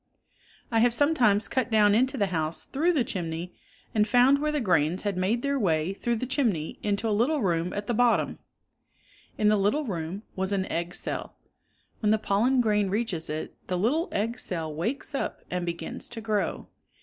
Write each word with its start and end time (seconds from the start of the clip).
1 0.69 0.81
have 0.81 0.95
sometimes 0.95 1.47
cut 1.47 1.69
down 1.69 1.93
into 1.93 2.17
the 2.17 2.25
house 2.33 2.65
through 2.65 2.91
the 2.91 3.03
chimney 3.03 3.53
and 3.93 4.07
found 4.07 4.39
where 4.41 4.51
the 4.51 4.59
grains 4.59 5.03
had 5.03 5.15
made 5.15 5.43
their 5.43 5.59
way 5.59 5.93
through 5.93 6.15
the 6.15 6.25
chimney 6.25 6.79
into 6.81 7.07
a 7.07 7.13
little 7.13 7.43
room 7.43 7.71
at 7.73 7.85
the, 7.85 7.93
bottom. 7.93 8.39
In 9.37 9.47
the 9.49 9.57
little 9.57 9.85
room 9.85 10.23
was 10.35 10.51
an 10.51 10.65
egg 10.71 10.95
cell. 10.95 11.35
When 11.99 12.09
the 12.09 12.17
pollen 12.17 12.61
grain 12.61 12.89
reaches 12.89 13.29
it, 13.29 13.55
the 13.67 13.77
little 13.77 14.09
egg 14.11 14.39
cell 14.39 14.73
wakes 14.73 15.13
up 15.13 15.43
and 15.51 15.67
be 15.67 15.73
gins 15.73 16.09
to 16.09 16.19
grow. 16.21 16.67